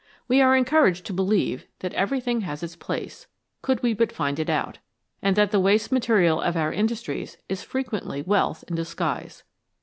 We 0.27 0.41
are 0.41 0.55
encouraged 0.57 1.05
to 1.05 1.13
believe 1.13 1.67
that 1.81 1.93
everything 1.93 2.41
has 2.41 2.63
its 2.63 2.75
place, 2.75 3.27
could 3.61 3.83
we 3.83 3.93
but 3.93 4.11
find 4.11 4.39
it 4.39 4.49
out, 4.49 4.79
and 5.21 5.35
that 5.35 5.51
the 5.51 5.59
waste 5.59 5.91
material 5.91 6.41
of 6.41 6.57
our 6.57 6.73
industries 6.73 7.37
is 7.47 7.61
frequently 7.61 8.23
wealth 8.23 8.63
in 8.67 8.73
disguise. 8.75 9.43